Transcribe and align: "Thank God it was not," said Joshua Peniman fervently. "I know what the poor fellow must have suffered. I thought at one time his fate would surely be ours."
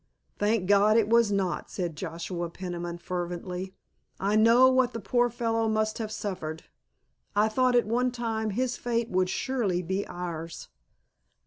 "Thank 0.39 0.65
God 0.67 0.97
it 0.97 1.09
was 1.09 1.31
not," 1.31 1.69
said 1.69 1.95
Joshua 1.95 2.49
Peniman 2.49 2.97
fervently. 2.97 3.75
"I 4.19 4.35
know 4.35 4.67
what 4.67 4.93
the 4.93 4.99
poor 4.99 5.29
fellow 5.29 5.69
must 5.69 5.99
have 5.99 6.11
suffered. 6.11 6.63
I 7.35 7.47
thought 7.47 7.75
at 7.75 7.85
one 7.85 8.09
time 8.09 8.49
his 8.49 8.77
fate 8.77 9.11
would 9.11 9.29
surely 9.29 9.83
be 9.83 10.07
ours." 10.07 10.69